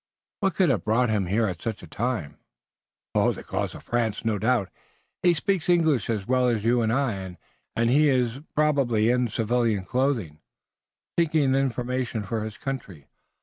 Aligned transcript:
"What 0.39 0.55
could 0.55 0.69
have 0.71 0.83
brought 0.83 1.11
him 1.11 1.27
here 1.27 1.45
at 1.45 1.61
such 1.61 1.83
a 1.83 1.87
time?" 1.87 2.39
"The 3.13 3.45
cause 3.47 3.75
of 3.75 3.83
France, 3.83 4.25
no 4.25 4.39
doubt. 4.39 4.69
He 5.21 5.35
speaks 5.35 5.69
English 5.69 6.09
as 6.09 6.25
well 6.25 6.47
as 6.49 6.63
you 6.63 6.81
and 6.81 6.91
I, 6.91 7.13
and 7.13 7.37
he 7.87 8.09
is 8.09 8.39
probably 8.55 9.11
in 9.11 9.27
civilian 9.27 9.85
clothing, 9.85 10.39
seeking 11.19 11.53
information 11.53 12.23
for 12.23 12.43
his 12.43 12.57
country. 12.57 13.09